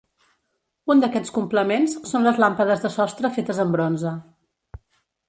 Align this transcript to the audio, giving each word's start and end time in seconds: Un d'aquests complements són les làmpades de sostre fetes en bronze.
Un 0.93 1.01
d'aquests 1.03 1.33
complements 1.35 1.93
són 2.13 2.25
les 2.29 2.39
làmpades 2.45 2.81
de 2.87 2.91
sostre 2.97 3.31
fetes 3.37 3.61
en 3.65 3.75
bronze. 3.77 4.15